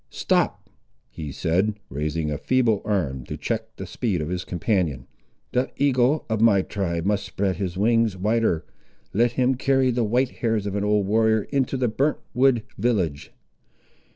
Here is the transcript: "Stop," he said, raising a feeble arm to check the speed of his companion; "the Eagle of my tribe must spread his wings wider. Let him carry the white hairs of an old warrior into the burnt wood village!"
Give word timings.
"Stop," 0.09 0.67
he 1.11 1.31
said, 1.31 1.75
raising 1.91 2.31
a 2.31 2.37
feeble 2.39 2.81
arm 2.83 3.23
to 3.25 3.37
check 3.37 3.75
the 3.75 3.85
speed 3.85 4.19
of 4.19 4.29
his 4.29 4.43
companion; 4.43 5.05
"the 5.51 5.69
Eagle 5.77 6.25
of 6.27 6.41
my 6.41 6.63
tribe 6.63 7.05
must 7.05 7.23
spread 7.23 7.57
his 7.57 7.77
wings 7.77 8.17
wider. 8.17 8.65
Let 9.13 9.33
him 9.33 9.53
carry 9.53 9.91
the 9.91 10.03
white 10.03 10.31
hairs 10.37 10.65
of 10.65 10.73
an 10.73 10.83
old 10.83 11.05
warrior 11.05 11.43
into 11.43 11.77
the 11.77 11.87
burnt 11.87 12.17
wood 12.33 12.63
village!" 12.79 13.31